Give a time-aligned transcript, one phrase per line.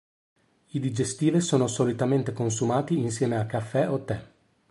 [0.71, 4.29] I digestive sono solitamente consumati insieme a caffè o tè.